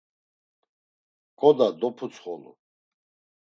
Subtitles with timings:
[1.39, 2.51] Ǩoda doputsxolu.